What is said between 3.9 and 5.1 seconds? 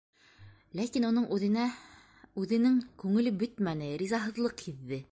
ризаһыҙлыҡ һиҙҙе.